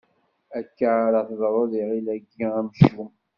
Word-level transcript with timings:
Akka 0.59 0.89
ara 1.05 1.19
teḍru 1.27 1.63
d 1.71 1.73
lǧil-agi 1.83 2.45
amcum. 2.59 3.09